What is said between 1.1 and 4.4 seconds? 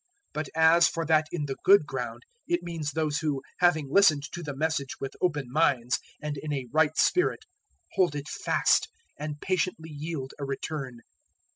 in the good ground, it means those who, having listened